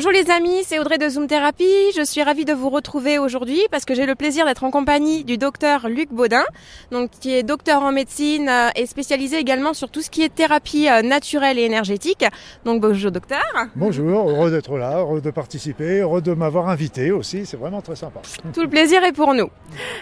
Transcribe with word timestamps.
Bonjour 0.00 0.12
les 0.12 0.30
amis, 0.30 0.62
c'est 0.64 0.78
Audrey 0.78 0.96
de 0.96 1.06
Zoom 1.10 1.26
Therapy. 1.26 1.68
Je 1.94 2.02
suis 2.02 2.22
ravie 2.22 2.46
de 2.46 2.54
vous 2.54 2.70
retrouver 2.70 3.18
aujourd'hui 3.18 3.60
parce 3.70 3.84
que 3.84 3.94
j'ai 3.94 4.06
le 4.06 4.14
plaisir 4.14 4.46
d'être 4.46 4.64
en 4.64 4.70
compagnie 4.70 5.24
du 5.24 5.36
docteur 5.36 5.90
Luc 5.90 6.10
Baudin, 6.10 6.46
donc 6.90 7.10
qui 7.20 7.34
est 7.34 7.42
docteur 7.42 7.82
en 7.82 7.92
médecine 7.92 8.48
euh, 8.48 8.70
et 8.76 8.86
spécialisé 8.86 9.36
également 9.36 9.74
sur 9.74 9.90
tout 9.90 10.00
ce 10.00 10.08
qui 10.08 10.22
est 10.22 10.34
thérapie 10.34 10.88
euh, 10.88 11.02
naturelle 11.02 11.58
et 11.58 11.64
énergétique. 11.64 12.24
Donc 12.64 12.80
bonjour 12.80 13.10
docteur. 13.10 13.44
Bonjour, 13.76 14.30
heureux 14.30 14.50
d'être 14.50 14.78
là, 14.78 15.00
heureux 15.00 15.20
de 15.20 15.30
participer, 15.30 15.98
heureux 15.98 16.22
de 16.22 16.32
m'avoir 16.32 16.70
invité 16.70 17.10
aussi, 17.10 17.44
c'est 17.44 17.58
vraiment 17.58 17.82
très 17.82 17.96
sympa. 17.96 18.22
Tout 18.54 18.62
le 18.62 18.70
plaisir 18.70 19.04
est 19.04 19.12
pour 19.12 19.34
nous. 19.34 19.50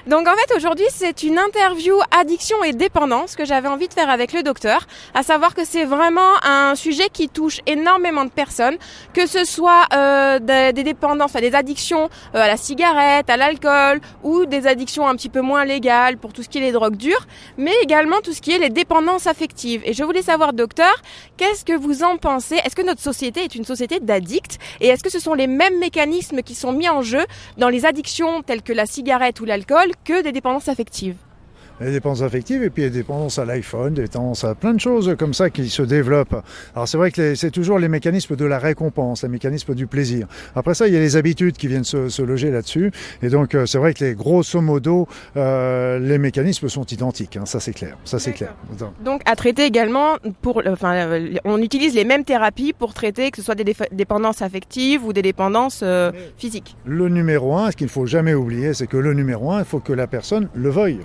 Donc 0.06 0.28
en 0.28 0.34
fait 0.36 0.54
aujourd'hui 0.54 0.86
c'est 0.90 1.24
une 1.24 1.40
interview 1.40 1.96
addiction 2.16 2.62
et 2.62 2.72
dépendance 2.72 3.34
que 3.34 3.44
j'avais 3.44 3.66
envie 3.66 3.88
de 3.88 3.94
faire 3.94 4.10
avec 4.10 4.32
le 4.32 4.44
docteur, 4.44 4.86
à 5.14 5.24
savoir 5.24 5.56
que 5.56 5.64
c'est 5.64 5.86
vraiment 5.86 6.34
un 6.44 6.76
sujet 6.76 7.08
qui 7.12 7.28
touche 7.28 7.58
énormément 7.66 8.24
de 8.24 8.30
personnes, 8.30 8.76
que 9.12 9.26
ce 9.26 9.44
soit 9.44 9.87
euh, 9.92 10.38
des, 10.38 10.72
des, 10.72 10.82
dépendances, 10.84 11.32
des 11.32 11.54
addictions 11.54 12.08
euh, 12.34 12.40
à 12.40 12.48
la 12.48 12.56
cigarette, 12.56 13.30
à 13.30 13.36
l'alcool, 13.36 14.00
ou 14.22 14.46
des 14.46 14.66
addictions 14.66 15.06
un 15.08 15.14
petit 15.14 15.28
peu 15.28 15.40
moins 15.40 15.64
légales 15.64 16.16
pour 16.18 16.32
tout 16.32 16.42
ce 16.42 16.48
qui 16.48 16.58
est 16.58 16.62
les 16.62 16.72
drogues 16.72 16.96
dures, 16.96 17.26
mais 17.56 17.72
également 17.82 18.20
tout 18.22 18.32
ce 18.32 18.40
qui 18.40 18.52
est 18.52 18.58
les 18.58 18.70
dépendances 18.70 19.26
affectives. 19.26 19.82
Et 19.84 19.92
je 19.92 20.04
voulais 20.04 20.22
savoir, 20.22 20.52
docteur, 20.52 20.94
qu'est-ce 21.36 21.64
que 21.64 21.72
vous 21.72 22.02
en 22.02 22.16
pensez? 22.16 22.56
Est-ce 22.64 22.76
que 22.76 22.82
notre 22.82 23.00
société 23.02 23.44
est 23.44 23.54
une 23.54 23.64
société 23.64 24.00
d'addicts? 24.00 24.58
Et 24.80 24.88
est-ce 24.88 25.02
que 25.02 25.10
ce 25.10 25.20
sont 25.20 25.34
les 25.34 25.46
mêmes 25.46 25.78
mécanismes 25.78 26.42
qui 26.42 26.54
sont 26.54 26.72
mis 26.72 26.88
en 26.88 27.02
jeu 27.02 27.24
dans 27.56 27.68
les 27.68 27.86
addictions 27.86 28.42
telles 28.42 28.62
que 28.62 28.72
la 28.72 28.86
cigarette 28.86 29.40
ou 29.40 29.44
l'alcool 29.44 29.92
que 30.04 30.22
des 30.22 30.32
dépendances 30.32 30.68
affectives? 30.68 31.16
Les 31.80 31.92
dépendances 31.92 32.22
affectives 32.22 32.62
et 32.62 32.70
puis 32.70 32.82
les 32.82 32.90
dépendances 32.90 33.38
à 33.38 33.44
l'iPhone, 33.44 33.94
des 33.94 34.02
dépendances 34.02 34.44
à 34.44 34.54
plein 34.54 34.74
de 34.74 34.80
choses 34.80 35.14
comme 35.18 35.34
ça 35.34 35.50
qui 35.50 35.68
se 35.68 35.82
développent. 35.82 36.42
Alors 36.74 36.88
c'est 36.88 36.96
vrai 36.96 37.10
que 37.10 37.34
c'est 37.34 37.50
toujours 37.50 37.78
les 37.78 37.88
mécanismes 37.88 38.36
de 38.36 38.44
la 38.44 38.58
récompense, 38.58 39.22
les 39.22 39.28
mécanismes 39.28 39.74
du 39.74 39.86
plaisir. 39.86 40.26
Après 40.54 40.74
ça, 40.74 40.88
il 40.88 40.94
y 40.94 40.96
a 40.96 41.00
les 41.00 41.16
habitudes 41.16 41.56
qui 41.56 41.68
viennent 41.68 41.84
se, 41.84 42.08
se 42.08 42.22
loger 42.22 42.50
là-dessus. 42.50 42.90
Et 43.22 43.28
donc 43.28 43.54
euh, 43.54 43.66
c'est 43.66 43.78
vrai 43.78 43.94
que 43.94 44.04
les 44.04 44.14
grosso 44.14 44.60
modo, 44.60 45.08
euh, 45.36 45.98
les 45.98 46.18
mécanismes 46.18 46.68
sont 46.68 46.84
identiques. 46.84 47.36
Hein, 47.36 47.46
ça 47.46 47.60
c'est 47.60 47.72
clair. 47.72 47.96
Ça 48.04 48.18
c'est 48.18 48.32
clair. 48.32 48.54
Donc 49.04 49.22
à 49.24 49.36
traiter 49.36 49.64
également 49.64 50.16
pour, 50.42 50.62
enfin, 50.66 50.94
euh, 50.94 51.34
on 51.44 51.60
utilise 51.60 51.94
les 51.94 52.04
mêmes 52.04 52.24
thérapies 52.24 52.72
pour 52.72 52.94
traiter 52.94 53.30
que 53.30 53.38
ce 53.38 53.42
soit 53.42 53.54
des 53.54 53.74
dépendances 53.92 54.42
affectives 54.42 55.04
ou 55.04 55.12
des 55.12 55.22
dépendances 55.22 55.84
physiques. 56.36 56.76
Le 56.84 57.08
numéro 57.08 57.56
un, 57.56 57.70
ce 57.70 57.76
qu'il 57.76 57.86
ne 57.86 57.90
faut 57.90 58.06
jamais 58.06 58.34
oublier, 58.34 58.74
c'est 58.74 58.86
que 58.86 58.96
le 58.96 59.14
numéro 59.14 59.50
un, 59.52 59.60
il 59.60 59.64
faut 59.64 59.80
que 59.80 59.92
la 59.92 60.06
personne 60.06 60.48
le 60.54 60.70
veuille. 60.70 61.00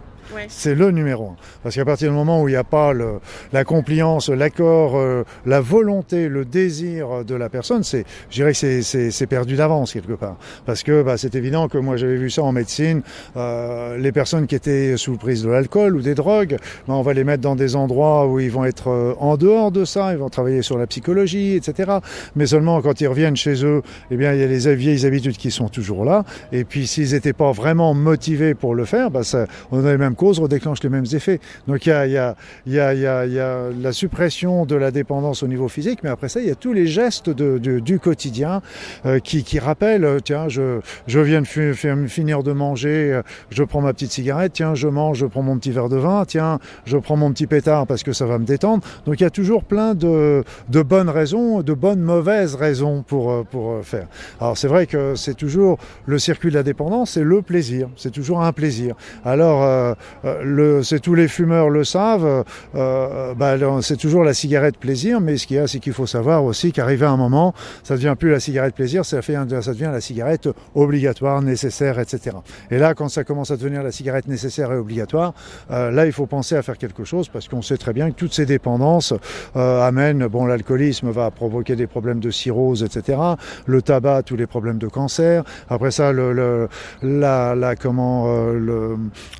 C'est 0.47 0.75
le 0.75 0.91
numéro 0.91 1.29
un. 1.29 1.35
Parce 1.63 1.75
qu'à 1.75 1.85
partir 1.85 2.09
du 2.09 2.15
moment 2.15 2.41
où 2.41 2.47
il 2.47 2.51
n'y 2.51 2.57
a 2.57 2.63
pas 2.63 2.93
le, 2.93 3.19
la 3.51 3.63
compliance, 3.63 4.29
l'accord, 4.29 4.97
euh, 4.97 5.23
la 5.45 5.61
volonté, 5.61 6.27
le 6.27 6.45
désir 6.45 7.25
de 7.25 7.35
la 7.35 7.49
personne, 7.49 7.83
c'est, 7.83 8.05
je 8.29 8.35
dirais 8.35 8.53
que 8.53 8.81
c'est 8.81 9.27
perdu 9.27 9.55
d'avance 9.55 9.93
quelque 9.93 10.13
part. 10.13 10.37
Parce 10.65 10.83
que 10.83 11.03
bah, 11.03 11.17
c'est 11.17 11.35
évident 11.35 11.67
que 11.67 11.77
moi 11.77 11.97
j'avais 11.97 12.15
vu 12.15 12.29
ça 12.29 12.43
en 12.43 12.51
médecine, 12.51 13.01
euh, 13.37 13.97
les 13.97 14.11
personnes 14.11 14.47
qui 14.47 14.55
étaient 14.55 14.97
sous 14.97 15.17
prise 15.17 15.43
de 15.43 15.49
l'alcool 15.49 15.95
ou 15.95 16.01
des 16.01 16.15
drogues, 16.15 16.57
bah, 16.87 16.93
on 16.93 17.01
va 17.01 17.13
les 17.13 17.23
mettre 17.23 17.41
dans 17.41 17.55
des 17.55 17.75
endroits 17.75 18.27
où 18.27 18.39
ils 18.39 18.51
vont 18.51 18.65
être 18.65 18.89
euh, 18.89 19.13
en 19.19 19.37
dehors 19.37 19.71
de 19.71 19.85
ça, 19.85 20.13
ils 20.13 20.17
vont 20.17 20.29
travailler 20.29 20.61
sur 20.61 20.77
la 20.77 20.87
psychologie, 20.87 21.55
etc. 21.55 21.99
Mais 22.35 22.45
seulement 22.45 22.81
quand 22.81 23.01
ils 23.01 23.07
reviennent 23.07 23.35
chez 23.35 23.65
eux, 23.65 23.81
eh 24.11 24.17
bien 24.17 24.33
il 24.33 24.39
y 24.39 24.43
a 24.43 24.47
les 24.47 24.75
vieilles 24.75 25.05
habitudes 25.05 25.37
qui 25.37 25.51
sont 25.51 25.69
toujours 25.69 26.05
là. 26.05 26.23
Et 26.51 26.63
puis 26.63 26.87
s'ils 26.87 27.11
n'étaient 27.11 27.33
pas 27.33 27.51
vraiment 27.51 27.93
motivés 27.93 28.53
pour 28.53 28.75
le 28.75 28.85
faire, 28.85 29.11
bah, 29.11 29.23
ça, 29.23 29.45
on 29.71 29.79
avait 29.79 29.97
même 29.97 30.12
cause 30.15 30.39
redéclenche 30.39 30.83
les 30.83 30.89
mêmes 30.89 31.05
effets. 31.13 31.39
Donc 31.67 31.85
il 31.85 31.89
y 31.89 31.93
a, 31.93 32.07
y, 32.07 32.17
a, 32.17 32.35
y, 32.65 32.71
y, 32.71 33.39
a, 33.39 33.69
la 33.69 33.91
suppression 33.91 34.65
de 34.65 34.75
la 34.75 34.91
dépendance 34.91 35.43
au 35.43 35.47
niveau 35.47 35.67
physique, 35.67 35.99
mais 36.03 36.09
après 36.09 36.29
ça, 36.29 36.39
il 36.39 36.47
y 36.47 36.51
a 36.51 36.55
tous 36.55 36.73
les 36.73 36.87
gestes 36.87 37.29
du 37.29 37.99
quotidien 37.99 38.61
euh, 39.05 39.19
qui, 39.19 39.59
rappellent, 39.59 40.05
euh, 40.05 40.19
tiens, 40.23 40.47
je, 40.49 40.79
viens 41.07 41.41
de 41.41 42.07
finir 42.07 42.43
de 42.43 42.51
manger, 42.51 43.13
euh, 43.13 43.21
je 43.49 43.63
prends 43.63 43.81
ma 43.81 43.93
petite 43.93 44.11
cigarette, 44.11 44.53
tiens, 44.53 44.75
je 44.75 44.87
mange, 44.87 45.17
je 45.17 45.25
prends 45.25 45.41
mon 45.41 45.57
petit 45.57 45.71
verre 45.71 45.89
de 45.89 45.97
vin, 45.97 46.25
tiens, 46.25 46.59
je 46.85 46.97
prends 46.97 47.17
mon 47.17 47.31
petit 47.31 47.47
pétard 47.47 47.87
parce 47.87 48.03
que 48.03 48.13
ça 48.13 48.25
va 48.25 48.37
me 48.37 48.45
détendre. 48.45 48.83
Donc 49.05 49.19
il 49.19 49.23
y 49.23 49.25
a 49.25 49.29
toujours 49.29 49.63
plein 49.63 49.93
de, 49.95 50.43
bonnes 50.69 51.09
raisons, 51.09 51.61
de 51.61 51.73
bonnes 51.73 52.01
mauvaises 52.01 52.55
raisons 52.55 53.03
pour, 53.03 53.43
faire. 53.83 54.07
Alors 54.39 54.57
c'est 54.57 54.67
vrai 54.67 54.85
que 54.87 55.15
c'est 55.15 55.35
toujours 55.35 55.77
le 56.05 56.19
circuit 56.19 56.49
de 56.49 56.55
la 56.55 56.63
dépendance, 56.63 57.11
c'est 57.11 57.23
le 57.23 57.41
plaisir, 57.41 57.89
c'est 57.95 58.11
toujours 58.11 58.41
un 58.41 58.51
plaisir. 58.51 58.95
Alors 59.25 59.95
le, 60.23 60.83
c'est 60.83 60.99
tous 60.99 61.15
les 61.15 61.27
fumeurs 61.27 61.69
le 61.69 61.83
savent, 61.83 62.43
euh, 62.75 63.33
bah, 63.35 63.55
c'est 63.81 63.97
toujours 63.97 64.23
la 64.23 64.33
cigarette 64.33 64.77
plaisir, 64.77 65.19
mais 65.21 65.37
ce 65.37 65.47
qu'il 65.47 65.57
y 65.57 65.59
a, 65.59 65.67
c'est 65.67 65.79
qu'il 65.79 65.93
faut 65.93 66.07
savoir 66.07 66.43
aussi 66.43 66.71
qu'arrivé 66.71 67.05
à 67.05 67.11
un 67.11 67.17
moment, 67.17 67.53
ça 67.83 67.95
devient 67.95 68.15
plus 68.17 68.31
la 68.31 68.39
cigarette 68.39 68.75
plaisir, 68.75 69.05
ça, 69.05 69.21
ça 69.21 69.73
devient 69.73 69.89
la 69.91 70.01
cigarette 70.01 70.49
obligatoire, 70.75 71.41
nécessaire, 71.41 71.99
etc. 71.99 72.37
Et 72.71 72.77
là, 72.77 72.93
quand 72.93 73.09
ça 73.09 73.23
commence 73.23 73.51
à 73.51 73.57
devenir 73.57 73.83
la 73.83 73.91
cigarette 73.91 74.27
nécessaire 74.27 74.71
et 74.71 74.77
obligatoire, 74.77 75.33
euh, 75.71 75.91
là, 75.91 76.05
il 76.05 76.11
faut 76.11 76.25
penser 76.25 76.55
à 76.55 76.61
faire 76.61 76.77
quelque 76.77 77.03
chose 77.03 77.29
parce 77.29 77.47
qu'on 77.47 77.61
sait 77.61 77.77
très 77.77 77.93
bien 77.93 78.11
que 78.11 78.15
toutes 78.15 78.33
ces 78.33 78.45
dépendances 78.45 79.13
euh, 79.55 79.81
amènent, 79.81 80.25
bon, 80.27 80.45
l'alcoolisme 80.45 81.09
va 81.09 81.31
provoquer 81.31 81.75
des 81.75 81.87
problèmes 81.87 82.19
de 82.19 82.31
cirrhose, 82.31 82.83
etc. 82.83 83.19
Le 83.65 83.81
tabac, 83.81 84.23
tous 84.23 84.35
les 84.35 84.47
problèmes 84.47 84.77
de 84.77 84.87
cancer. 84.87 85.43
Après 85.69 85.91
ça, 85.91 86.11
le, 86.11 86.33
le 86.33 86.67
la, 87.01 87.55
la, 87.55 87.75
comment, 87.75 88.25
euh, 88.27 88.53
le, 88.53 88.97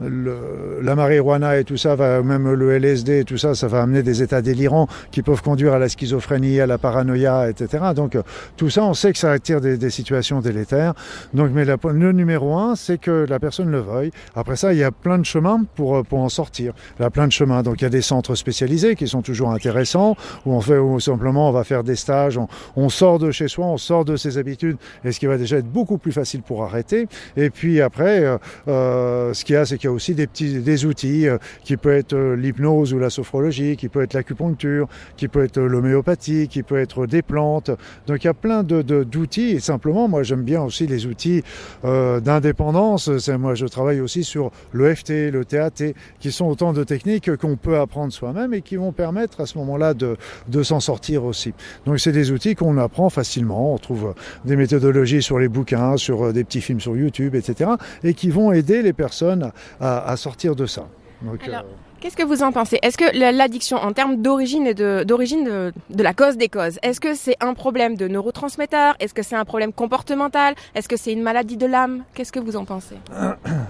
le 0.08 0.36
la 0.82 0.96
marijuana 0.96 1.58
et 1.58 1.64
tout 1.64 1.78
ça, 1.78 1.96
va, 1.96 2.22
même 2.22 2.52
le 2.52 2.72
LSD 2.78 3.20
et 3.20 3.24
tout 3.24 3.38
ça, 3.38 3.56
ça 3.56 3.68
va 3.68 3.82
amener 3.82 4.04
des 4.04 4.22
états 4.22 4.42
délirants 4.42 4.88
qui 5.12 5.22
peuvent 5.22 5.42
conduire 5.42 5.74
à 5.74 5.80
la 5.80 5.90
schizophrénie, 5.90 6.60
à 6.60 6.68
la 6.68 6.78
paranoïa, 6.78 7.50
etc. 7.50 7.86
Donc 7.96 8.18
tout 8.58 8.70
ça, 8.70 8.84
on 8.84 8.94
sait 8.94 9.12
que 9.14 9.20
ça 9.20 9.32
attire 9.32 9.62
des, 9.62 9.90
situations 9.90 10.40
délétères. 10.40 10.94
Donc, 11.34 11.52
mais 11.54 11.66
le 11.66 12.12
numéro 12.12 12.58
un, 12.58 12.76
c'est 12.76 12.98
que 12.98 13.26
la 13.30 13.40
personne 13.40 13.70
le 13.70 13.80
veuille. 13.80 14.12
Après 14.36 14.56
ça, 14.56 14.74
il 14.74 14.80
y 14.80 14.84
a 14.84 14.92
plein 14.92 15.20
de 15.20 15.26
chemins 15.26 15.64
pour, 15.76 16.04
pour 16.04 16.20
en 16.20 16.30
sortir. 16.30 16.74
Il 17.00 17.04
y 17.04 17.06
a 17.06 17.10
plein 17.10 17.28
de 17.28 17.32
chemins. 17.32 17.64
Donc 17.64 17.82
il 17.82 17.84
y 17.84 17.88
a 17.88 17.90
des 17.90 18.02
centres 18.02 18.36
spécialisés 18.36 18.96
qui 18.96 19.08
sont 19.08 19.22
toujours 19.22 19.52
intéressants, 19.52 20.16
où 20.46 20.54
on 20.54 20.62
fait, 20.62 20.78
où 20.78 21.00
simplement 21.00 21.50
on 21.50 21.52
va 21.52 21.64
faire 21.64 21.84
des 21.84 21.96
stages, 21.96 22.38
on, 22.38 22.48
on 22.76 22.90
sort 22.90 23.20
de 23.20 23.32
chez 23.32 23.48
soi, 23.48 23.66
on 23.66 23.78
sort 23.78 24.06
de 24.06 24.16
ses 24.16 24.38
habitudes, 24.38 24.78
et 25.04 25.12
ce 25.12 25.20
qui 25.20 25.26
va 25.26 25.38
déjà 25.38 25.58
être 25.58 25.70
beaucoup 25.70 25.98
plus 25.98 26.12
facile 26.12 26.42
pour 26.42 26.64
arrêter. 26.64 27.08
Et 27.38 27.50
puis 27.50 27.82
après, 27.82 28.38
euh, 28.68 29.34
ce 29.34 29.44
qu'il 29.46 29.56
y 29.56 29.58
a, 29.58 29.66
c'est 29.66 29.78
qu'il 29.78 29.90
y 29.90 29.92
a 29.92 29.94
aussi 29.94 30.16
des 30.16 30.28
petits 30.28 30.43
des 30.50 30.86
outils 30.86 31.28
euh, 31.28 31.38
qui 31.64 31.78
peut 31.78 31.94
être 31.94 32.14
euh, 32.14 32.36
l'hypnose 32.36 32.94
ou 32.94 33.00
la 33.00 33.10
sophrologie, 33.10 33.78
qui 33.78 33.90
peut 33.90 34.02
être 34.02 34.14
l'acupuncture, 34.14 34.88
qui 35.18 35.28
peut 35.28 35.44
être 35.44 35.60
l'homéopathie, 35.60 36.48
qui 36.48 36.64
peut 36.64 36.78
être 36.78 37.06
des 37.06 37.22
plantes. 37.22 37.72
Donc 38.08 38.24
il 38.24 38.28
y 38.28 38.30
a 38.30 38.34
plein 38.34 38.64
de 38.64 38.82
d'outils 38.82 39.52
et 39.52 39.60
simplement 39.60 40.08
moi 40.08 40.24
j'aime 40.24 40.44
bien 40.44 40.62
aussi 40.62 40.88
les 40.88 41.06
outils 41.06 41.44
euh, 41.86 42.20
d'indépendance. 42.20 43.10
Moi 43.30 43.56
je 43.56 43.66
travaille 43.66 44.02
aussi 44.02 44.24
sur 44.24 44.52
l'EFT, 44.74 45.32
le 45.32 45.44
TAT, 45.46 45.94
qui 46.20 46.32
sont 46.32 46.46
autant 46.46 46.74
de 46.74 46.84
techniques 46.84 47.36
qu'on 47.38 47.56
peut 47.56 47.80
apprendre 47.80 48.12
soi-même 48.12 48.54
et 48.54 48.62
qui 48.62 48.76
vont 48.76 48.92
permettre 48.92 49.42
à 49.42 49.46
ce 49.46 49.58
moment-là 49.60 49.94
de, 49.94 50.18
de 50.48 50.64
s'en 50.64 50.80
sortir 50.80 51.24
aussi. 51.26 51.54
Donc 51.86 52.00
c'est 52.00 52.12
des 52.12 52.32
outils 52.32 52.56
qu'on 52.56 52.78
apprend 52.78 53.10
facilement. 53.10 53.74
On 53.74 53.78
trouve 53.78 54.14
des 54.46 54.56
méthodologies 54.56 55.22
sur 55.22 55.40
les 55.40 55.48
bouquins, 55.48 55.98
sur 55.98 56.34
des 56.34 56.44
petits 56.44 56.62
films 56.62 56.80
sur 56.80 56.96
YouTube, 56.96 57.36
etc. 57.36 57.72
et 58.04 58.14
qui 58.14 58.30
vont 58.30 58.52
aider 58.52 58.82
les 58.82 58.94
personnes 58.94 59.52
à, 59.80 60.10
à 60.10 60.18
sortir 60.18 60.33
de 60.56 60.66
ça. 60.66 60.88
Euh... 61.26 61.62
qu'est-ce 62.00 62.18
que 62.18 62.24
vous 62.24 62.44
en 62.44 62.52
pensez? 62.52 62.80
Est-ce 62.82 62.98
que 62.98 63.18
l'addiction, 63.18 63.78
en 63.78 63.94
termes 63.94 64.22
d'origine 64.22 64.68
et 64.68 64.74
de, 64.74 65.04
d'origine 65.06 65.46
de, 65.46 65.74
de, 65.90 66.04
la 66.04 66.14
cause 66.14 66.38
des 66.38 66.50
causes, 66.50 66.78
est-ce 66.84 67.00
que 67.00 67.14
c'est 67.14 67.38
un 67.40 67.54
problème 67.54 67.96
de 67.96 68.08
neurotransmetteur 68.08 68.96
Est-ce 69.00 69.14
que 69.14 69.24
c'est 69.24 69.36
un 69.36 69.46
problème 69.46 69.72
comportemental? 69.72 70.56
Est-ce 70.76 70.90
que 70.90 70.98
c'est 70.98 71.14
une 71.14 71.22
maladie 71.22 71.58
de 71.58 71.66
l'âme? 71.66 72.04
Qu'est-ce 72.14 72.32
que 72.32 72.40
vous 72.40 72.56
en 72.56 72.66
pensez? 72.66 72.96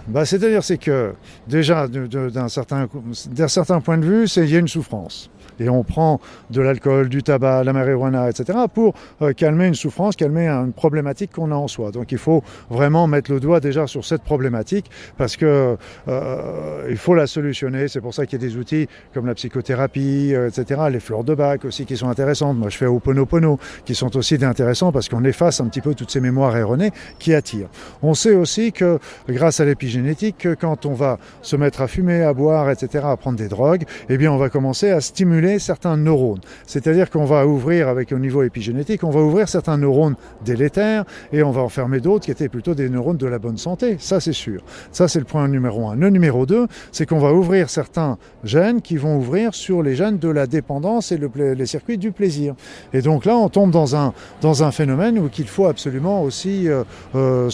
Bah, 0.07 0.25
C'est-à-dire, 0.25 0.63
c'est 0.63 0.77
que 0.77 1.13
déjà, 1.47 1.87
d'un 1.87 2.49
certain, 2.49 2.87
d'un 3.27 3.47
certain 3.47 3.81
point 3.81 3.97
de 3.97 4.05
vue, 4.05 4.25
il 4.25 4.49
y 4.49 4.55
a 4.55 4.59
une 4.59 4.67
souffrance 4.67 5.29
et 5.59 5.69
on 5.69 5.83
prend 5.83 6.19
de 6.49 6.61
l'alcool, 6.61 7.09
du 7.09 7.23
tabac, 7.23 7.63
la 7.63 7.73
marijuana, 7.73 8.29
etc. 8.29 8.59
pour 8.73 8.93
euh, 9.21 9.33
calmer 9.33 9.67
une 9.67 9.75
souffrance, 9.75 10.15
calmer 10.15 10.47
une 10.47 10.73
problématique 10.73 11.31
qu'on 11.31 11.51
a 11.51 11.55
en 11.55 11.67
soi. 11.67 11.91
Donc 11.91 12.11
il 12.11 12.17
faut 12.17 12.43
vraiment 12.69 13.07
mettre 13.07 13.31
le 13.31 13.39
doigt 13.39 13.59
déjà 13.59 13.87
sur 13.87 14.05
cette 14.05 14.23
problématique 14.23 14.89
parce 15.17 15.37
que 15.37 15.77
euh, 16.07 16.87
il 16.89 16.97
faut 16.97 17.15
la 17.15 17.27
solutionner. 17.27 17.87
C'est 17.87 18.01
pour 18.01 18.13
ça 18.13 18.25
qu'il 18.25 18.41
y 18.41 18.45
a 18.45 18.47
des 18.47 18.57
outils 18.57 18.87
comme 19.13 19.25
la 19.25 19.35
psychothérapie, 19.35 20.33
euh, 20.33 20.49
etc. 20.49 20.81
Les 20.91 20.99
fleurs 20.99 21.23
de 21.23 21.35
bac 21.35 21.65
aussi 21.65 21.85
qui 21.85 21.97
sont 21.97 22.09
intéressantes. 22.09 22.57
Moi 22.57 22.69
je 22.69 22.77
fais 22.77 22.85
Oponopono 22.85 23.59
qui 23.85 23.95
sont 23.95 24.15
aussi 24.17 24.37
intéressants 24.43 24.91
parce 24.91 25.09
qu'on 25.09 25.23
efface 25.23 25.61
un 25.61 25.67
petit 25.67 25.81
peu 25.81 25.93
toutes 25.93 26.11
ces 26.11 26.19
mémoires 26.19 26.55
erronées 26.57 26.91
qui 27.19 27.33
attirent. 27.33 27.69
On 28.01 28.13
sait 28.13 28.35
aussi 28.35 28.71
que 28.71 28.99
grâce 29.27 29.59
à 29.59 29.65
l'épigénétique, 29.65 30.37
que 30.39 30.53
quand 30.53 30.85
on 30.85 30.93
va 30.93 31.19
se 31.41 31.55
mettre 31.55 31.81
à 31.81 31.87
fumer, 31.87 32.23
à 32.23 32.33
boire, 32.33 32.69
etc., 32.69 33.05
à 33.07 33.17
prendre 33.17 33.37
des 33.37 33.47
drogues, 33.47 33.83
eh 34.09 34.17
bien 34.17 34.31
on 34.31 34.37
va 34.37 34.49
commencer 34.49 34.89
à 34.89 35.01
stimuler 35.01 35.42
certains 35.59 35.97
neurones. 35.97 36.41
C'est-à-dire 36.65 37.09
qu'on 37.09 37.25
va 37.25 37.45
ouvrir, 37.47 37.87
avec 37.87 38.11
au 38.11 38.19
niveau 38.19 38.43
épigénétique, 38.43 39.03
on 39.03 39.09
va 39.09 39.21
ouvrir 39.21 39.47
certains 39.49 39.77
neurones 39.77 40.15
délétères 40.43 41.05
et 41.31 41.43
on 41.43 41.51
va 41.51 41.61
enfermer 41.61 41.99
d'autres 41.99 42.25
qui 42.25 42.31
étaient 42.31 42.49
plutôt 42.49 42.75
des 42.75 42.89
neurones 42.89 43.17
de 43.17 43.27
la 43.27 43.39
bonne 43.39 43.57
santé. 43.57 43.97
Ça, 43.99 44.19
c'est 44.19 44.33
sûr. 44.33 44.61
Ça, 44.91 45.07
c'est 45.07 45.19
le 45.19 45.25
point 45.25 45.47
numéro 45.47 45.87
un. 45.89 45.95
Le 45.95 46.09
numéro 46.09 46.45
deux, 46.45 46.67
c'est 46.91 47.05
qu'on 47.05 47.19
va 47.19 47.33
ouvrir 47.33 47.69
certains 47.69 48.17
gènes 48.43 48.81
qui 48.81 48.97
vont 48.97 49.17
ouvrir 49.17 49.53
sur 49.53 49.83
les 49.83 49.95
gènes 49.95 50.17
de 50.17 50.29
la 50.29 50.47
dépendance 50.47 51.11
et 51.11 51.17
le, 51.17 51.29
les 51.53 51.65
circuits 51.65 51.97
du 51.97 52.11
plaisir. 52.11 52.55
Et 52.93 53.01
donc 53.01 53.25
là, 53.25 53.35
on 53.37 53.49
tombe 53.49 53.71
dans 53.71 53.95
un, 53.95 54.13
dans 54.41 54.63
un 54.63 54.71
phénomène 54.71 55.19
où 55.19 55.29
il 55.37 55.47
faut 55.47 55.65
absolument 55.65 56.23
aussi, 56.23 56.67
euh, 56.67 56.83
euh, 57.15 57.49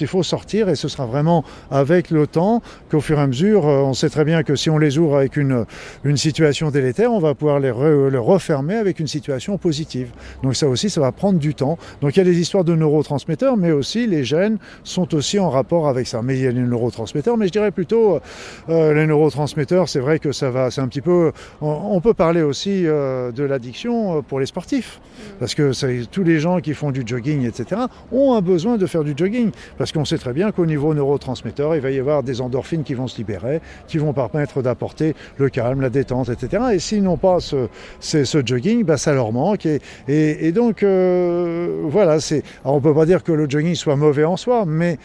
il 0.00 0.06
faut 0.06 0.22
sortir, 0.22 0.68
et 0.68 0.74
ce 0.74 0.88
sera 0.88 1.06
vraiment 1.06 1.44
avec 1.70 2.10
le 2.10 2.26
temps 2.26 2.62
qu'au 2.90 3.00
fur 3.00 3.18
et 3.18 3.22
à 3.22 3.26
mesure, 3.26 3.66
euh, 3.66 3.82
on 3.82 3.94
sait 3.94 4.08
très 4.08 4.24
bien 4.24 4.42
que 4.42 4.56
si 4.56 4.70
on 4.70 4.78
les 4.78 4.98
ouvre 4.98 5.16
avec 5.16 5.36
une, 5.36 5.64
une 6.04 6.16
situation 6.16 6.70
délétère, 6.70 7.12
on 7.12 7.20
va 7.20 7.29
pouvoir 7.34 7.60
les, 7.60 7.70
refermer 7.70 8.76
avec 8.76 9.00
une 9.00 9.06
situation 9.06 9.58
positive. 9.58 10.10
Donc 10.42 10.56
ça 10.56 10.68
aussi, 10.68 10.90
ça 10.90 11.00
va 11.00 11.12
prendre 11.12 11.38
du 11.38 11.54
temps. 11.54 11.78
Donc 12.00 12.16
il 12.16 12.18
y 12.18 12.22
a 12.22 12.24
des 12.24 12.40
histoires 12.40 12.64
de 12.64 12.74
neurotransmetteurs, 12.74 13.56
mais 13.56 13.72
aussi 13.72 14.06
les 14.06 14.24
gènes 14.24 14.58
sont 14.84 15.14
aussi 15.14 15.38
en 15.38 15.50
rapport 15.50 15.88
avec 15.88 16.06
ça. 16.06 16.22
Mais 16.22 16.36
il 16.36 16.44
y 16.44 16.46
a 16.46 16.52
les 16.52 16.60
neurotransmetteurs, 16.60 17.36
mais 17.36 17.46
je 17.46 17.52
dirais 17.52 17.70
plutôt 17.70 18.20
euh, 18.68 18.94
les 18.94 19.06
neurotransmetteurs, 19.06 19.88
c'est 19.88 20.00
vrai 20.00 20.18
que 20.18 20.32
ça 20.32 20.50
va, 20.50 20.70
c'est 20.70 20.80
un 20.80 20.88
petit 20.88 21.00
peu. 21.00 21.32
On, 21.60 22.00
peut 22.00 22.14
parler 22.14 22.42
aussi 22.42 22.86
euh, 22.86 23.30
de 23.32 23.42
l'addiction 23.44 24.18
euh, 24.18 24.22
pour 24.22 24.40
les 24.40 24.46
sportifs, 24.46 25.00
parce 25.38 25.54
que 25.54 25.72
tous 26.06 26.24
les 26.24 26.38
gens 26.38 26.60
qui 26.60 26.74
font 26.74 26.90
du 26.90 27.02
jogging, 27.04 27.46
etc., 27.46 27.82
ont 28.12 28.34
un 28.34 28.40
besoin 28.40 28.76
de 28.78 28.86
faire 28.86 29.04
du 29.04 29.14
jogging, 29.16 29.50
parce 29.76 29.92
qu'on 29.92 30.04
sait 30.04 30.18
très 30.18 30.32
bien 30.32 30.50
qu'au 30.52 30.66
niveau 30.66 30.94
neurotransmetteur, 30.94 31.74
il 31.74 31.80
va 31.80 31.90
y 31.90 31.98
avoir 31.98 32.22
des 32.22 32.40
endorphines 32.40 32.84
qui 32.84 32.94
vont 32.94 33.06
se 33.06 33.18
libérer, 33.18 33.60
qui 33.86 33.98
vont 33.98 34.12
permettre 34.12 34.62
d'apporter 34.62 35.14
le 35.36 35.48
calme, 35.48 35.80
la 35.80 35.90
détente, 35.90 36.28
etc. 36.28 36.62
Et 36.72 36.78
s'ils 36.78 37.02
n'ont 37.02 37.16
pas 37.20 37.38
ce, 37.40 38.42
jogging, 38.44 38.84
bah, 38.84 38.96
ça 38.96 39.12
leur 39.12 39.32
manque. 39.32 39.66
Et, 40.08 40.52
donc, 40.52 40.82
voilà, 40.82 42.20
c'est. 42.20 42.42
On 42.64 42.80
peut 42.80 42.94
pas 42.94 43.06
dire 43.06 43.22
que 43.22 43.32
le 43.32 43.48
jogging 43.48 43.74
soit 43.74 43.96
mauvais 43.96 44.24
en 44.24 44.36
soi, 44.36 44.64
mais 44.66 44.98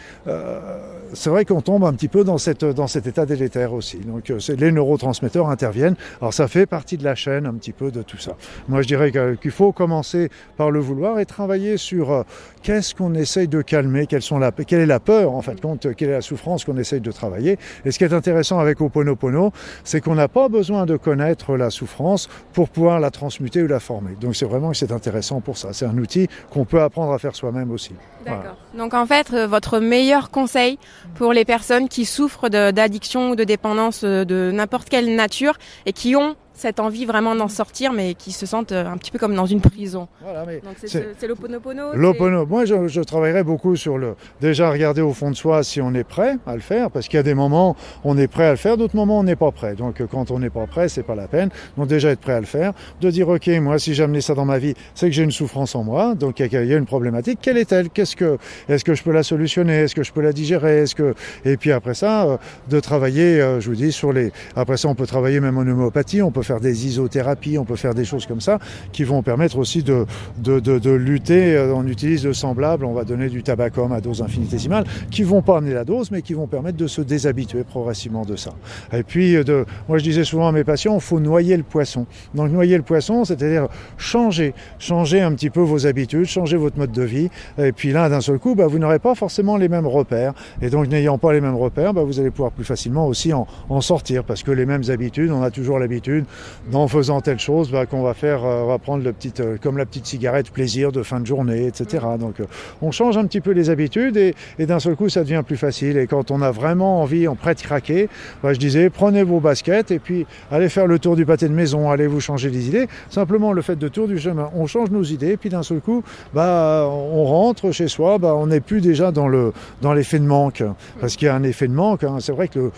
c'est 1.16 1.30
vrai 1.30 1.46
qu'on 1.46 1.62
tombe 1.62 1.84
un 1.86 1.94
petit 1.94 2.08
peu 2.08 2.24
dans, 2.24 2.38
cette, 2.38 2.66
dans 2.66 2.88
cet 2.88 3.08
état 3.08 3.26
délétère 3.26 3.74
aussi. 3.74 3.98
Donc 3.98 4.30
euh, 4.30 4.40
les 4.58 4.72
neurotransmetteurs 4.72 5.50
interviennent. 5.50 5.96
Alors 6.22 6.34
ça 6.34 6.48
fait 6.48 6.66
partie 6.66 6.98
de 6.98 7.04
la 7.04 7.16
chaîne 7.16 7.46
un 7.46 7.54
petit 7.54 7.72
peu 7.72 7.92
de 7.92 8.02
tout 8.02 8.18
ça. 8.18 8.36
Moi 8.68 8.82
je 8.82 8.88
dirais 8.88 9.12
qu'il 9.42 9.52
faut 9.52 9.72
commencer 9.72 10.30
par 10.58 10.72
le 10.72 10.80
vouloir 10.80 11.20
et 11.20 11.26
travailler 11.26 11.78
sur 11.78 12.12
euh, 12.12 12.24
qu'est-ce 12.62 12.94
qu'on 12.96 13.14
essaye 13.14 13.48
de 13.48 13.62
calmer, 13.62 14.08
quelles 14.08 14.22
sont 14.22 14.40
la, 14.40 14.52
quelle 14.52 14.82
est 14.82 14.86
la 14.86 15.00
peur 15.00 15.34
en 15.34 15.42
fait, 15.42 15.60
compte, 15.62 15.94
quelle 15.96 16.10
est 16.10 16.14
la 16.14 16.22
souffrance 16.22 16.66
qu'on 16.66 16.78
essaye 16.78 17.02
de 17.02 17.12
travailler. 17.12 17.58
Et 17.86 17.92
ce 17.92 17.98
qui 17.98 18.04
est 18.04 18.14
intéressant 18.14 18.60
avec 18.60 18.82
Oponopono, 18.82 19.52
c'est 19.84 20.02
qu'on 20.02 20.16
n'a 20.16 20.28
pas 20.28 20.50
besoin 20.50 20.86
de 20.86 20.98
connaître 20.98 21.56
la 21.58 21.70
souffrance 21.70 22.05
pour 22.54 22.70
pouvoir 22.70 23.00
la 23.00 23.12
transmuter 23.12 23.64
ou 23.64 23.68
la 23.68 23.80
former. 23.80 24.16
Donc 24.20 24.36
c'est 24.36 24.46
vraiment 24.46 24.74
c'est 24.74 24.92
intéressant 24.92 25.42
pour 25.42 25.58
ça. 25.58 25.74
C'est 25.74 25.86
un 25.86 25.98
outil 25.98 26.28
qu'on 26.52 26.66
peut 26.66 26.82
apprendre 26.82 27.12
à 27.12 27.20
faire 27.20 27.36
soi-même 27.36 27.72
aussi. 27.72 27.94
D'accord. 28.26 28.58
Donc 28.78 28.94
en 28.94 29.06
fait, 29.06 29.34
euh, 29.34 29.48
votre 29.48 29.80
meilleur 29.80 30.32
conseil 30.32 30.78
pour 31.16 31.34
les 31.34 31.46
personnes 31.46 31.88
qui 31.88 32.06
souffrent 32.06 32.50
d'addiction 32.50 33.32
ou 33.32 33.36
de 33.36 33.44
dépendance 33.44 34.04
euh, 34.04 34.26
de 34.26 34.52
n'importe 34.54 34.90
quelle 34.90 35.16
nature 35.16 35.54
et 35.86 35.94
qui 35.94 36.16
ont 36.16 36.36
cette 36.56 36.80
envie 36.80 37.06
vraiment 37.06 37.36
d'en 37.36 37.48
sortir, 37.48 37.94
mais 37.94 38.16
qui 38.16 38.32
se 38.32 38.46
sentent 38.46 38.72
euh, 38.72 38.88
un 38.88 38.98
petit 38.98 39.12
peu 39.12 39.20
comme 39.20 39.36
dans 39.36 39.46
une 39.46 39.62
prison. 39.62 40.08
Voilà, 40.22 40.46
mais 40.46 40.62
Donc 40.62 40.76
c'est 40.84 41.28
l'oponopono 41.28 41.94
L'opono. 41.94 42.46
Moi, 42.46 42.66
je, 42.66 42.88
je, 42.88 43.02
travaillerai 43.02 43.44
beaucoup 43.44 43.76
sur 43.76 43.98
le. 43.98 44.16
Déjà, 44.42 44.72
regarder 44.72 45.02
au 45.02 45.14
fond 45.14 45.30
de 45.30 45.36
soi 45.36 45.64
si 45.64 45.82
on 45.82 45.94
est 45.94 46.04
prêt 46.04 46.38
à 46.48 46.56
le 46.56 46.62
faire, 46.62 46.90
parce 46.90 47.08
qu'il 47.08 47.18
y 47.18 47.20
a 47.20 47.24
des 47.24 47.34
moments 47.34 47.76
on 48.04 48.18
est 48.18 48.28
prêt 48.28 48.46
à 48.46 48.52
le 48.52 48.58
faire, 48.58 48.78
d'autres 48.78 48.96
moments 48.96 49.20
on 49.20 49.24
n'est 49.24 49.36
pas 49.36 49.52
prêt. 49.52 49.76
Donc, 49.76 50.02
quand 50.10 50.32
on 50.32 50.40
n'est 50.40 50.50
pas 50.50 50.66
prêt, 50.66 50.90
c'est 50.90 51.04
pas 51.04 51.16
la 51.16 51.28
peine. 51.28 51.50
Donc, 51.78 51.88
déjà 51.88 52.10
être 52.10 52.22
prêt 52.22 52.34
à 52.34 52.40
le 52.40 52.46
faire, 52.46 52.74
de 53.02 53.10
dire 53.12 53.28
ok, 53.30 53.48
moi, 53.62 53.78
si 53.78 53.94
j'ai 53.94 54.04
amené 54.04 54.22
ça 54.22 54.34
dans 54.34 54.46
ma 54.46 54.58
vie, 54.58 54.74
c'est 54.96 55.08
que 55.08 55.16
j'ai 55.16 55.24
une 55.24 55.32
souffrance 55.32 55.76
en 55.76 55.84
moi, 55.84 56.16
donc 56.16 56.40
il 56.40 56.52
y 56.52 56.74
a 56.74 56.78
une 56.78 56.86
problématique. 56.86 57.40
Quelle 57.42 57.58
est-elle? 57.58 57.90
Qu'est-ce 57.90 58.16
que 58.16 58.38
Est-ce 58.70 58.84
que 58.84 58.94
je 58.94 59.04
peux 59.04 59.12
la 59.12 59.24
solutionner? 59.24 59.82
Est-ce 59.82 59.96
que 59.96 60.04
je 60.04 60.12
peux 60.12 60.22
la 60.22 60.34
digérer? 60.34 60.80
Est-ce 60.80 60.96
que 60.96 61.14
Et 61.44 61.58
puis 61.58 61.72
après 61.72 61.94
ça, 61.94 62.26
euh, 62.26 62.38
de 62.70 62.80
travailler, 62.80 63.42
euh, 63.42 63.60
je 63.60 63.70
vous 63.70 63.76
dis, 63.76 63.92
sur 63.92 64.14
les. 64.14 64.32
Après 64.56 64.78
ça, 64.78 64.88
on 64.88 64.96
peut 64.96 65.06
travailler 65.06 65.40
même 65.40 65.58
en 65.58 65.62
homéopathie, 65.62 66.22
on 66.22 66.32
peut 66.32 66.44
faire 66.46 66.60
des 66.60 66.88
isothérapies, 66.88 67.58
on 67.58 67.66
peut 67.66 67.76
faire 67.76 67.94
des 67.94 68.06
choses 68.06 68.26
comme 68.26 68.42
ça 68.42 68.60
qui 68.92 69.04
vont 69.04 69.22
permettre 69.22 69.58
aussi 69.58 69.84
de, 69.84 70.06
de, 70.38 70.60
de, 70.60 70.92
lutter. 70.92 71.56
Euh, 71.56 71.74
on 71.76 71.86
utilise 71.88 72.24
de 72.24 72.34
semblables, 72.34 72.86
on 72.86 72.94
va 72.94 73.04
donner 73.04 73.30
du 73.30 73.44
tabacum 73.44 73.92
à 73.92 74.02
dose 74.02 74.22
infinitésimale, 74.22 74.86
qui 75.12 75.24
vont 75.24 75.42
pas 75.42 75.58
amener 75.58 75.74
la 75.74 75.84
dose, 75.84 76.12
mais 76.12 76.22
qui 76.22 76.34
vont 76.34 76.48
permettre 76.48 76.78
de 76.78 76.88
se 76.88 77.02
déshabituer 77.02 77.64
progressivement 77.64 78.24
de 78.24 78.36
ça. 78.36 78.52
Et 78.94 79.04
puis, 79.04 79.36
euh, 79.36 79.44
de, 79.44 79.66
moi 79.90 79.98
je 79.98 80.04
disais 80.04 80.24
souvent 80.24 80.48
à 80.48 80.52
mes 80.52 80.64
patients, 80.64 80.96
il 80.96 81.02
faut 81.02 81.20
noyer 81.20 81.58
le 81.58 81.64
poisson. 81.64 82.06
Donc 82.34 82.52
noyer 82.52 82.78
le 82.78 82.84
poisson, 82.84 83.26
c'est-à-dire 83.26 83.68
changer, 83.98 84.54
changer 84.80 85.22
un 85.22 85.34
petit 85.34 85.50
peu 85.50 85.62
vos 85.62 85.88
habitudes, 85.88 86.26
changer 86.26 86.58
votre 86.58 86.78
mode 86.78 86.92
de 86.92 87.04
vie. 87.04 87.30
Et 87.58 87.72
puis 87.72 87.92
là, 87.92 88.10
d'un 88.10 88.22
seul 88.22 88.40
coup, 88.40 88.56
bah, 88.56 88.68
vous 88.68 88.80
n'aurez 88.80 89.00
pas 89.00 89.16
forcément 89.16 89.58
les 89.58 89.70
mêmes 89.70 89.88
repères. 89.88 90.34
Et 90.62 90.70
donc 90.70 90.88
n'ayant 90.88 91.18
pas 91.18 91.34
les 91.34 91.42
mêmes 91.42 91.56
repères, 91.56 91.94
bah, 91.94 92.04
vous 92.04 92.20
allez 92.20 92.32
pouvoir 92.32 92.52
plus 92.52 92.64
facilement 92.64 93.08
aussi 93.08 93.34
en, 93.34 93.48
en 93.70 93.82
sortir, 93.82 94.24
parce 94.24 94.44
que 94.44 94.52
les 94.52 94.66
mêmes 94.66 94.84
habitudes, 94.90 95.32
on 95.32 95.42
a 95.42 95.52
toujours 95.52 95.80
l'habitude 95.80 96.26
en 96.74 96.88
faisant 96.88 97.22
telle 97.22 97.40
chose, 97.40 97.72
bah, 97.72 97.86
qu'on 97.86 98.02
va 98.02 98.14
faire, 98.14 98.44
euh, 98.44 98.64
on 98.64 98.68
va 98.68 98.78
prendre 98.78 99.04
le 99.04 99.14
petit, 99.14 99.34
euh, 99.40 99.58
comme 99.62 99.78
la 99.78 99.86
petite 99.86 100.06
cigarette 100.06 100.50
plaisir 100.50 100.92
de 100.92 101.04
fin 101.04 101.20
de 101.20 101.26
journée, 101.26 101.68
etc. 101.68 102.06
Donc, 102.20 102.40
euh, 102.40 102.46
on 102.82 102.92
change 102.92 103.18
un 103.18 103.26
petit 103.26 103.42
peu 103.42 103.52
les 103.52 103.70
habitudes 103.70 104.18
et, 104.18 104.36
d'un 104.60 104.80
seul 104.80 104.96
coup, 104.96 105.10
ça 105.10 105.24
devient 105.24 105.44
plus 105.46 105.58
facile. 105.58 105.98
Et 105.98 106.08
quand 106.08 106.32
on 106.32 106.42
a 106.42 106.52
vraiment 106.52 107.02
envie, 107.02 107.28
on 107.28 107.36
prête 107.36 107.62
craquer, 107.62 108.10
bah, 108.44 108.54
je 108.54 108.60
disais, 108.60 108.90
prenez 108.90 109.24
vos 109.24 109.40
baskets 109.40 109.92
et 109.92 110.00
puis 110.00 110.26
allez 110.52 110.70
faire 110.70 110.88
le 110.88 111.00
tour 111.00 111.16
du 111.16 111.26
pâté 111.26 111.48
de 111.48 111.54
maison, 111.54 111.90
allez 111.92 112.08
vous 112.08 112.20
changer 112.20 112.50
les 112.50 112.68
idées. 112.68 112.88
Simplement, 113.10 113.54
le 113.54 113.62
fait 113.62 113.76
de 113.76 113.88
tour 113.88 114.08
du 114.08 114.18
chemin, 114.20 114.50
on 114.56 114.68
change 114.68 114.90
nos 114.92 115.04
idées 115.04 115.32
et 115.32 115.38
puis 115.38 115.50
d'un 115.50 115.64
seul 115.64 115.80
coup, 115.80 116.04
bah, 116.34 116.88
on 116.90 117.24
rentre 117.26 117.72
chez 117.72 117.88
soi, 117.88 118.18
bah, 118.18 118.36
on 118.36 118.48
n'est 118.48 118.60
plus 118.60 118.82
déjà 118.82 119.12
dans 119.12 119.28
le, 119.28 119.54
dans 119.82 119.94
l'effet 119.94 120.20
de 120.20 120.26
manque. 120.26 120.64
Parce 121.00 121.16
qu'il 121.16 121.28
y 121.28 121.30
a 121.30 121.36
un 121.36 121.44
effet 121.44 121.68
de 121.68 121.74
manque. 121.74 122.04
Hein. 122.04 122.18
C'est 122.20 122.32
vrai 122.32 122.48
que 122.48 122.72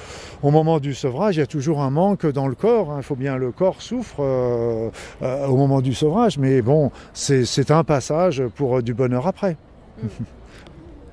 au 0.43 0.51
moment 0.51 0.79
du 0.79 0.93
sevrage, 0.93 1.35
il 1.35 1.39
y 1.39 1.43
a 1.43 1.47
toujours 1.47 1.81
un 1.81 1.89
manque 1.89 2.25
dans 2.25 2.47
le 2.47 2.55
corps. 2.55 2.91
Hein. 2.91 2.97
Il 2.99 3.03
faut 3.03 3.15
bien 3.15 3.37
le 3.37 3.46
corps 3.51 3.81
souffre 3.81 4.21
euh, 4.21 4.89
euh, 5.21 5.47
au 5.47 5.57
moment 5.57 5.81
du 5.81 5.93
sauvage, 5.93 6.37
mais 6.37 6.61
bon, 6.61 6.91
c'est 7.13 7.71
un 7.71 7.83
passage 7.83 8.43
pour 8.55 8.81
du 8.81 8.93
bonheur 8.93 9.27
après. 9.27 9.57
Mm. 10.01 10.07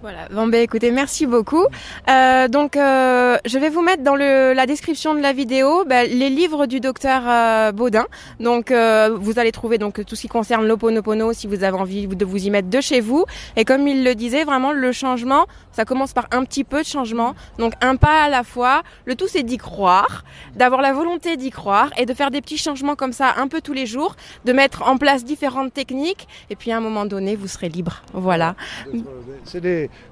Voilà. 0.04 0.28
Bon 0.30 0.46
ben 0.48 0.60
écoutez, 0.60 0.90
merci 0.90 1.24
beaucoup. 1.24 1.64
Euh, 2.10 2.46
donc 2.48 2.76
euh, 2.76 3.38
je 3.46 3.58
vais 3.58 3.70
vous 3.70 3.80
mettre 3.80 4.02
dans 4.02 4.16
le, 4.16 4.52
la 4.52 4.66
description 4.66 5.14
de 5.14 5.20
la 5.20 5.32
vidéo 5.32 5.86
ben, 5.86 6.06
les 6.06 6.28
livres 6.28 6.66
du 6.66 6.78
docteur 6.78 7.22
euh, 7.26 7.72
Baudin. 7.72 8.04
Donc 8.38 8.70
euh, 8.70 9.16
vous 9.18 9.38
allez 9.38 9.50
trouver 9.50 9.78
donc 9.78 10.04
tout 10.04 10.14
ce 10.14 10.20
qui 10.20 10.28
concerne 10.28 10.66
l'oponopono 10.68 11.32
si 11.32 11.46
vous 11.46 11.64
avez 11.64 11.78
envie 11.78 12.06
de 12.06 12.24
vous 12.26 12.46
y 12.46 12.50
mettre 12.50 12.68
de 12.68 12.82
chez 12.82 13.00
vous. 13.00 13.24
Et 13.56 13.64
comme 13.64 13.88
il 13.88 14.04
le 14.04 14.14
disait, 14.14 14.44
vraiment 14.44 14.72
le 14.72 14.92
changement, 14.92 15.46
ça 15.72 15.86
commence 15.86 16.12
par 16.12 16.26
un 16.32 16.44
petit 16.44 16.64
peu 16.64 16.82
de 16.82 16.86
changement, 16.86 17.34
donc 17.56 17.72
un 17.80 17.96
pas 17.96 18.24
à 18.24 18.28
la 18.28 18.44
fois. 18.44 18.82
Le 19.06 19.14
tout 19.14 19.26
c'est 19.26 19.43
d'y 19.43 19.56
croire, 19.56 20.24
d'avoir 20.55 20.82
la 20.82 20.93
volonté 20.93 21.38
d'y 21.38 21.48
croire 21.48 21.88
et 21.96 22.05
de 22.05 22.12
faire 22.12 22.31
des 22.31 22.43
petits 22.43 22.58
changements 22.58 22.94
comme 22.94 23.14
ça 23.14 23.36
un 23.38 23.48
peu 23.48 23.62
tous 23.62 23.72
les 23.72 23.86
jours, 23.86 24.17
de 24.44 24.52
mettre 24.52 24.86
en 24.86 24.98
place 24.98 25.24
différentes 25.24 25.72
techniques 25.72 26.29
et 26.50 26.56
puis 26.56 26.72
à 26.72 26.76
un 26.76 26.81
moment 26.81 27.06
donné 27.06 27.36
vous 27.36 27.48
serez 27.48 27.70
libre. 27.70 28.02
Voilà. 28.12 28.55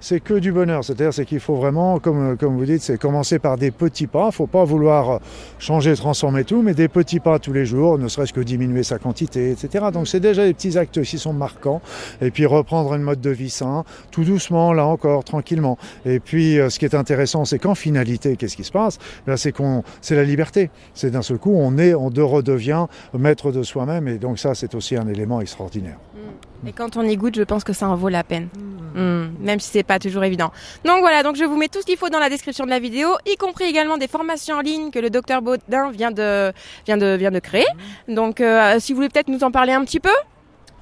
C'est 0.00 0.20
que 0.20 0.34
du 0.34 0.52
bonheur. 0.52 0.84
C'est-à-dire 0.84 1.12
c'est 1.12 1.24
qu'il 1.24 1.40
faut 1.40 1.56
vraiment, 1.56 1.98
comme, 1.98 2.36
comme 2.36 2.56
vous 2.56 2.64
dites, 2.64 2.82
c'est 2.82 2.98
commencer 2.98 3.38
par 3.38 3.56
des 3.56 3.70
petits 3.70 4.06
pas. 4.06 4.24
Il 4.24 4.26
ne 4.26 4.32
faut 4.32 4.46
pas 4.46 4.64
vouloir 4.64 5.20
changer, 5.58 5.94
transformer 5.94 6.44
tout, 6.44 6.62
mais 6.62 6.74
des 6.74 6.88
petits 6.88 7.20
pas 7.20 7.38
tous 7.38 7.52
les 7.52 7.66
jours, 7.66 7.98
ne 7.98 8.08
serait-ce 8.08 8.32
que 8.32 8.40
diminuer 8.40 8.82
sa 8.82 8.98
quantité, 8.98 9.50
etc. 9.50 9.86
Donc 9.92 10.08
c'est 10.08 10.20
déjà 10.20 10.44
des 10.44 10.54
petits 10.54 10.78
actes 10.78 11.02
qui 11.02 11.18
sont 11.18 11.32
marquants. 11.32 11.80
Et 12.20 12.30
puis 12.30 12.46
reprendre 12.46 12.94
une 12.94 13.02
mode 13.02 13.20
de 13.20 13.30
vie 13.30 13.50
sain, 13.50 13.84
tout 14.10 14.24
doucement, 14.24 14.72
là 14.72 14.86
encore, 14.86 15.24
tranquillement. 15.24 15.78
Et 16.04 16.20
puis 16.20 16.58
euh, 16.58 16.70
ce 16.70 16.78
qui 16.78 16.84
est 16.84 16.94
intéressant, 16.94 17.44
c'est 17.44 17.58
qu'en 17.58 17.74
finalité, 17.74 18.36
qu'est-ce 18.36 18.56
qui 18.56 18.64
se 18.64 18.72
passe? 18.72 18.98
C'est 19.36 19.52
qu'on, 19.52 19.82
c'est 20.00 20.16
la 20.16 20.24
liberté. 20.24 20.70
C'est 20.94 21.10
d'un 21.10 21.22
seul 21.22 21.38
coup, 21.38 21.54
on 21.54 21.78
est, 21.78 21.94
on 21.94 22.08
redevient 22.08 22.86
maître 23.18 23.52
de 23.52 23.62
soi-même. 23.62 24.08
Et 24.08 24.18
donc 24.18 24.38
ça, 24.38 24.54
c'est 24.54 24.74
aussi 24.74 24.96
un 24.96 25.08
élément 25.08 25.40
extraordinaire. 25.40 25.98
Mm. 26.14 26.51
Et 26.66 26.72
quand 26.72 26.96
on 26.96 27.02
y 27.02 27.16
goûte, 27.16 27.34
je 27.34 27.42
pense 27.42 27.64
que 27.64 27.72
ça 27.72 27.88
en 27.88 27.96
vaut 27.96 28.08
la 28.08 28.24
peine. 28.24 28.48
Mm. 28.94 29.30
Même 29.40 29.60
si 29.60 29.70
c'est 29.70 29.82
pas 29.82 29.98
toujours 29.98 30.24
évident. 30.24 30.52
Donc 30.84 31.00
voilà, 31.00 31.22
donc 31.22 31.36
je 31.36 31.44
vous 31.44 31.56
mets 31.56 31.68
tout 31.68 31.80
ce 31.80 31.86
qu'il 31.86 31.96
faut 31.96 32.08
dans 32.08 32.18
la 32.18 32.28
description 32.28 32.64
de 32.64 32.70
la 32.70 32.78
vidéo, 32.78 33.08
y 33.26 33.36
compris 33.36 33.64
également 33.64 33.98
des 33.98 34.08
formations 34.08 34.56
en 34.56 34.60
ligne 34.60 34.90
que 34.90 34.98
le 34.98 35.10
docteur 35.10 35.42
Baudin 35.42 35.90
vient 35.90 36.10
de, 36.10 36.52
vient 36.86 36.96
de, 36.96 37.16
vient 37.16 37.30
de 37.30 37.38
créer. 37.38 37.66
Donc 38.08 38.40
euh, 38.40 38.78
si 38.78 38.92
vous 38.92 38.96
voulez 38.96 39.08
peut-être 39.08 39.28
nous 39.28 39.44
en 39.44 39.50
parler 39.50 39.72
un 39.72 39.84
petit 39.84 40.00
peu 40.00 40.10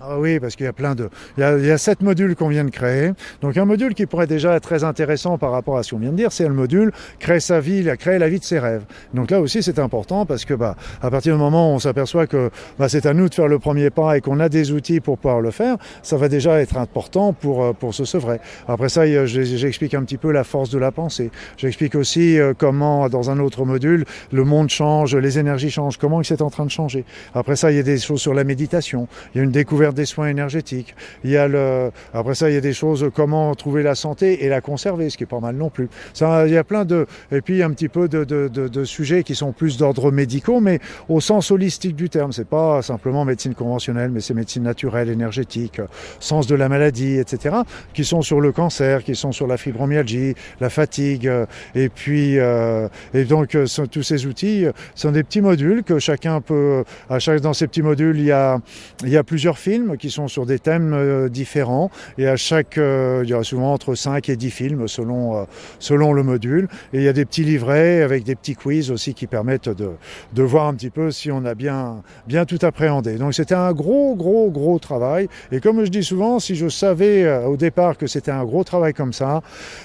ah 0.03 0.19
oui, 0.19 0.41
parce 0.41 0.57
qu'il 0.57 0.65
y 0.65 0.69
a 0.69 0.73
plein 0.73 0.95
de... 0.95 1.11
Il 1.37 1.41
y 1.41 1.45
a, 1.45 1.59
il 1.59 1.67
y 1.67 1.71
a 1.71 1.77
sept 1.77 2.01
modules 2.01 2.35
qu'on 2.35 2.49
vient 2.49 2.65
de 2.65 2.71
créer. 2.71 3.13
Donc 3.43 3.59
un 3.59 3.67
module 3.67 3.95
qui 3.95 4.07
pourrait 4.07 4.27
déjà 4.27 4.57
être 4.57 4.63
très 4.63 4.83
intéressant 4.83 5.37
par 5.37 5.51
rapport 5.51 5.77
à 5.77 5.83
ce 5.83 5.91
qu'on 5.91 5.99
vient 5.99 6.11
de 6.11 6.17
dire, 6.17 6.33
c'est 6.33 6.49
le 6.49 6.55
module 6.55 6.91
créer 7.19 7.41
sa 7.41 7.61
vie, 7.61 7.87
créer 7.99 8.19
la 8.19 8.31
vie 8.31 8.39
de 8.39 8.45
ses 8.45 8.59
rêves. 8.59 8.85
Donc 9.13 9.31
là 9.31 9.41
aussi 9.41 9.63
c'est 9.63 9.79
important 9.79 10.25
parce 10.25 10.47
que 10.47 10.55
bah, 10.55 10.77
à 11.03 11.11
partir 11.11 11.35
du 11.35 11.39
moment 11.39 11.71
où 11.71 11.75
on 11.75 11.79
s'aperçoit 11.79 12.27
que 12.27 12.51
bah, 12.79 12.89
c'est 12.89 13.05
à 13.05 13.13
nous 13.13 13.29
de 13.29 13.35
faire 13.35 13.47
le 13.47 13.59
premier 13.59 13.91
pas 13.91 14.17
et 14.17 14.23
qu'on 14.23 14.41
a 14.41 14.49
des 14.49 14.73
outils 14.73 15.01
pour 15.01 15.19
pouvoir 15.19 15.43
le 15.43 15.51
faire, 15.51 15.77
ça 16.03 16.17
va 16.17 16.31
déjà 16.31 16.61
être 16.61 16.79
important 16.79 17.35
pour, 17.35 17.63
euh, 17.63 17.73
pour 17.75 17.95
se 17.95 18.07
sevrer. 18.07 18.41
Après 18.69 18.89
ça, 18.89 19.05
j'explique 19.27 19.93
un 19.93 20.05
petit 20.05 20.19
peu 20.19 20.33
la 20.33 20.45
force 20.45 20.71
de 20.71 20.79
la 20.79 20.93
pensée. 20.93 21.31
J'explique 21.59 21.95
aussi 21.95 22.39
euh, 22.39 22.55
comment, 22.57 23.11
dans 23.11 23.31
un 23.31 23.39
autre 23.39 23.67
module, 23.67 24.07
le 24.33 24.45
monde 24.45 24.71
change, 24.71 25.15
les 25.15 25.39
énergies 25.39 25.71
changent, 25.71 25.99
comment 25.99 26.23
c'est 26.23 26.41
en 26.41 26.49
train 26.51 26.65
de 26.65 26.71
changer. 26.71 27.05
Après 27.35 27.57
ça, 27.57 27.71
il 27.71 27.77
y 27.77 27.81
a 27.81 27.83
des 27.83 27.99
choses 27.99 28.21
sur 28.21 28.33
la 28.33 28.45
méditation. 28.45 29.09
Il 29.35 29.39
y 29.39 29.41
a 29.41 29.45
une 29.45 29.51
découverte 29.51 29.90
des 29.93 30.07
soins 30.07 30.29
énergétiques. 30.29 30.95
Il 31.25 31.31
y 31.31 31.37
a 31.37 31.49
le, 31.49 31.91
après 32.15 32.35
ça, 32.35 32.51
il 32.51 32.55
y 32.55 32.59
a 32.59 32.61
des 32.61 32.73
choses 32.73 33.11
comment 33.15 33.55
trouver 33.55 33.83
la 33.83 33.95
santé 33.95 34.45
et 34.45 34.49
la 34.49 34.61
conserver, 34.61 35.11
ce 35.11 35.17
qui 35.17 35.25
est 35.25 35.27
pas 35.27 35.41
mal 35.41 35.57
non 35.57 35.71
plus. 35.71 35.89
Il 36.21 36.53
y 36.53 36.57
a 36.57 36.65
plein 36.65 36.85
de, 36.85 37.07
et 37.33 37.41
puis 37.41 37.63
un 37.63 37.71
petit 37.71 37.89
peu 37.89 38.09
de, 38.09 38.25
de, 38.25 38.49
de, 38.49 38.85
sujets 38.85 39.23
qui 39.23 39.35
sont 39.35 39.53
plus 39.53 39.77
d'ordre 39.77 40.11
médicaux, 40.11 40.61
mais 40.61 40.81
au 41.09 41.21
sens 41.21 41.51
holistique 41.51 41.97
du 41.97 42.09
terme. 42.09 42.33
C'est 42.33 42.49
pas 42.49 42.83
simplement 42.83 43.25
médecine 43.25 43.55
conventionnelle, 43.55 44.11
mais 44.11 44.21
c'est 44.21 44.35
médecine 44.35 44.63
naturelle, 44.63 45.09
énergétique, 45.09 45.81
sens 46.19 46.47
de 46.47 46.55
la 46.55 46.69
maladie, 46.69 47.19
etc., 47.19 47.57
qui 47.95 48.05
sont 48.05 48.23
sur 48.23 48.41
le 48.41 48.53
cancer, 48.53 49.05
qui 49.05 49.15
sont 49.15 49.33
sur 49.33 49.47
la 49.47 49.57
fibromyalgie, 49.57 50.35
la 50.61 50.71
fatigue, 50.71 51.31
et 51.75 51.89
puis, 51.89 52.39
euh, 52.39 52.89
et 53.15 53.25
donc 53.25 53.57
tous 53.91 54.03
ces 54.03 54.27
outils 54.27 54.67
sont 54.95 55.13
des 55.13 55.23
petits 55.23 55.41
modules 55.41 55.83
que 55.83 55.99
chacun 55.99 56.41
peut, 56.41 56.85
à 57.09 57.19
chaque 57.19 57.41
dans 57.41 57.53
ces 57.53 57.67
petits 57.67 57.83
modules, 57.83 58.19
il 58.19 58.27
y 58.27 58.33
a, 58.33 58.61
il 59.03 59.11
y 59.11 59.17
a 59.17 59.25
plusieurs 59.25 59.59
films 59.59 59.80
qui 59.99 60.11
sont 60.11 60.29
sur 60.29 60.47
des 60.47 60.59
thèmes 60.59 60.93
euh, 60.95 61.29
différents 61.29 61.91
et 62.19 62.29
à 62.29 62.37
chaque, 62.37 62.79
euh, 62.79 63.23
il 63.25 63.31
y 63.31 63.35
a 63.35 63.43
souvent 63.43 63.73
entre 63.73 63.95
5 63.95 64.29
et 64.29 64.37
10 64.37 64.51
films 64.51 64.89
selon, 64.89 65.37
euh, 65.37 65.45
selon 65.79 66.13
le 66.13 66.23
module. 66.23 66.69
Et 66.93 66.99
il 66.99 67.03
y 67.03 67.09
a 67.09 67.13
des 67.13 67.25
petits 67.25 67.45
livrets 67.45 68.03
avec 68.03 68.25
des 68.25 68.35
petits 68.35 68.55
quiz 68.55 68.91
aussi 68.91 69.15
qui 69.15 69.27
permettent 69.27 69.69
de, 69.69 69.91
de 70.33 70.43
voir 70.43 70.67
un 70.67 70.75
petit 70.75 70.91
peu 70.91 71.11
si 71.11 71.31
on 71.31 71.45
a 71.45 71.55
bien, 71.55 72.03
bien 72.27 72.45
tout 72.45 72.59
appréhendé. 72.63 73.17
Donc 73.17 73.35
c'était 73.35 73.55
un 73.55 73.73
gros, 73.73 74.15
gros, 74.15 74.51
gros 74.51 74.79
travail. 74.79 75.29
Et 75.53 75.61
comme 75.61 75.85
je 75.85 75.91
dis 75.91 76.05
souvent, 76.05 76.39
si 76.39 76.57
je 76.57 76.69
savais 76.69 77.45
au 77.45 77.57
départ 77.57 77.97
que 77.97 78.07
c'était 78.07 78.31
un 78.31 78.45
gros 78.45 78.65
travail 78.65 78.95
comme 78.95 79.13
ça, 79.13 79.43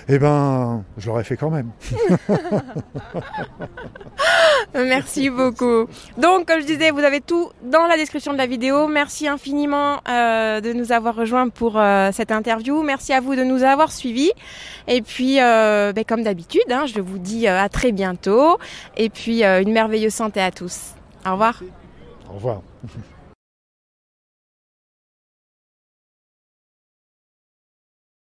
eh 0.08 0.20
ben, 0.20 0.84
je 0.98 1.08
l'aurais 1.08 1.24
fait 1.24 1.38
quand 1.38 1.52
même. 1.52 1.70
Merci 4.76 5.30
beaucoup. 5.30 5.88
Donc, 6.18 6.48
comme 6.48 6.60
je 6.60 6.66
disais, 6.66 6.92
vous 6.92 7.00
avez 7.00 7.22
tout 7.22 7.50
dans 7.64 7.88
la 7.88 7.96
description 7.96 8.34
de 8.34 8.38
la 8.38 8.46
vidéo. 8.46 8.88
Merci 8.88 9.28
infiniment 9.28 10.00
euh, 10.10 10.60
de 10.60 10.74
nous 10.74 10.92
avoir 10.92 11.16
rejoints 11.16 11.50
pour 11.50 11.80
euh, 11.80 12.10
cette 12.12 12.32
interview. 12.32 12.84
Merci 12.84 13.14
à 13.14 13.22
vous 13.22 13.36
de 13.36 13.44
nous 13.44 13.64
avoir 13.64 13.92
suivis. 13.92 14.32
Et 14.88 15.02
puis, 15.02 15.42
euh, 15.42 15.94
ben, 15.94 16.04
comme 16.04 16.24
d'habitude, 16.24 16.70
hein, 16.70 16.86
je 16.88 17.00
vous 17.00 17.20
dis 17.20 17.48
à 17.48 17.70
très 17.70 17.92
bientôt. 17.92 18.58
Et 18.98 19.10
puis, 19.10 19.44
une 19.44 19.72
merveilleuse 19.72 20.14
santé 20.14 20.42
à 20.42 20.52
tous. 20.52 20.94
Au 21.26 21.32
revoir. 21.32 21.62
Au 22.30 22.34
revoir. 22.34 22.62